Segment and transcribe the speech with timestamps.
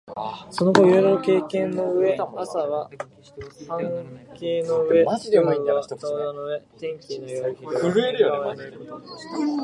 [0.49, 3.33] その後いろいろ経験の上、朝は飯
[4.33, 9.51] 櫃の上、夜は炬燵の上、天気のよい昼は縁側へ寝る事とした